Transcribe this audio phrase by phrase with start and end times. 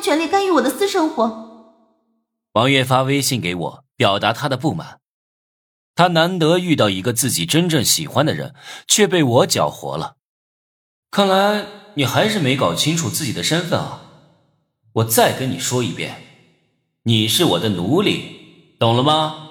[0.00, 1.76] 有权利干预我的私生活。
[2.52, 4.98] 王月发微信给我，表达他的不满。
[5.94, 8.54] 他难得遇到一个自己真正喜欢的人，
[8.88, 10.16] 却被我搅和了。
[11.10, 14.00] 看来你还是没搞清楚自己的身份啊！
[14.94, 16.22] 我再跟你说一遍，
[17.02, 19.48] 你是我的奴隶，懂了吗？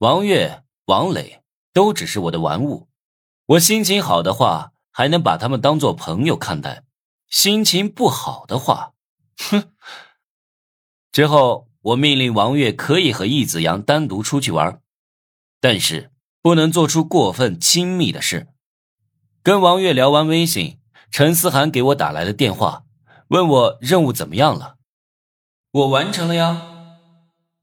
[0.00, 1.40] 王月、王磊
[1.72, 2.88] 都只是我的玩物。
[3.46, 6.82] 我心情好的话，还能把他们当做朋友看待；
[7.30, 8.92] 心情不好的话，
[9.38, 9.72] 哼。
[11.12, 14.80] 之后，我命令王月可以和易子阳单独出去玩。
[15.60, 18.46] 但是不能做出过分亲密的事。
[19.42, 20.78] 跟王月聊完微信，
[21.10, 22.84] 陈思涵给我打来了电话，
[23.28, 24.76] 问我任务怎么样了。
[25.72, 26.62] 我完成了呀。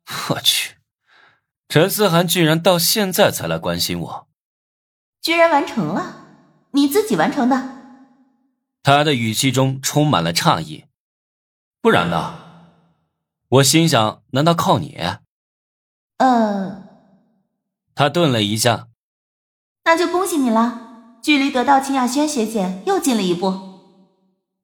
[0.32, 0.76] 我去，
[1.70, 4.28] 陈思涵居然到现在才来关心我。
[5.22, 6.26] 居然完成了？
[6.72, 7.78] 你自己完成的？
[8.84, 10.85] 他的语气中充满了诧异。
[11.86, 12.34] 不然呢？
[13.48, 14.98] 我心想，难道靠你？
[16.18, 16.82] 呃。
[17.94, 18.88] 他顿了一下，
[19.84, 23.84] 那就恭喜你了，距离得到秦雅轩学姐又近了一步。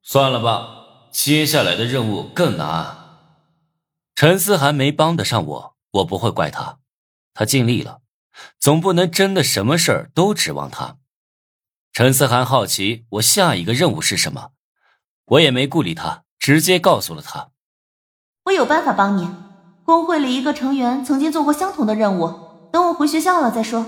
[0.02, 2.97] 算了吧，接下来的任务更难。
[4.16, 6.80] 陈思涵没帮得上我，我不会怪他，
[7.35, 8.02] 他尽力了，
[8.58, 10.97] 总不能真的什么事儿都指望他。
[11.94, 14.53] 陈思涵好奇我下一个任务是什么，
[15.25, 17.52] 我也没顾虑他，直接告诉了他。
[18.45, 19.30] 我有办法帮你，
[19.86, 22.34] 工会里一个成员曾经做过相同的任务。
[22.73, 23.86] 等我回学校了再说。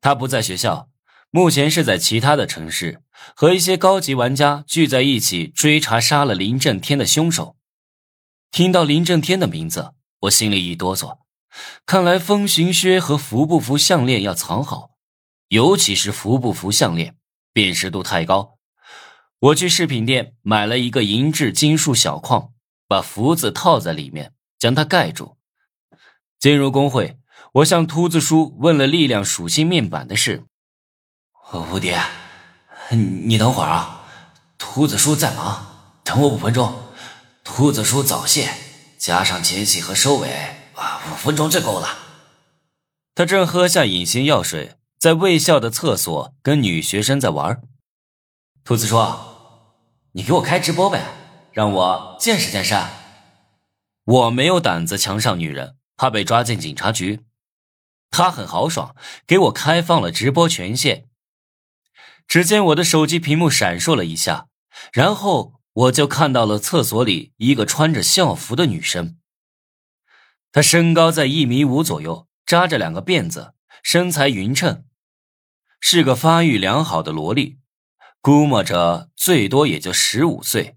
[0.00, 0.88] 他不在学校，
[1.30, 3.02] 目前是在其他的城市，
[3.36, 7.56] 和一些高级玩家聚在一起追查杀了林震天的凶手。
[8.50, 11.18] 听到林震天的名字，我心里一哆嗦。
[11.84, 14.92] 看来风行靴和福不福项链要藏好，
[15.48, 17.16] 尤其是福不福项链，
[17.52, 18.56] 辨识度太高。
[19.44, 22.52] 我去饰品店买了一个银质金属小框，
[22.88, 25.36] 把福字套在里面，将它盖住。
[26.38, 27.18] 进入工会。
[27.54, 30.44] 我向秃子叔问了力量属性面板的事。
[31.52, 31.94] 吴迪，
[32.90, 34.06] 你等会儿啊，
[34.56, 36.74] 秃子叔在忙，等我五分钟。
[37.44, 38.48] 秃子叔早泄，
[38.98, 40.30] 加上前戏和收尾，
[40.74, 41.98] 啊，五分钟就够了。
[43.14, 47.60] 他正喝下隐形药水，在卫校的厕所跟女学生在玩。
[48.64, 48.96] 秃子叔，
[50.16, 51.04] 你给我开直播呗，
[51.50, 52.72] 让我见识见识。
[54.04, 57.24] 我没有胆子强上女人，怕被抓进警察局。
[58.10, 58.94] 他很豪爽，
[59.26, 61.08] 给我开放了直播权限。
[62.28, 64.46] 只见我的手机屏幕闪烁了一下，
[64.92, 69.18] 然后我就看到了厕所里一个穿着校服的女生。
[70.52, 74.84] 她身高在一米五左右，扎着两个辫子，身材匀称，
[75.80, 77.58] 是个发育良好的萝莉，
[78.24, 80.76] 估摸着最多也就十五岁。